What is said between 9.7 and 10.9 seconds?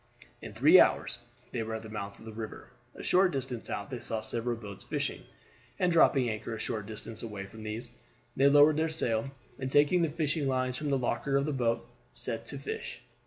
taking the fishing lines from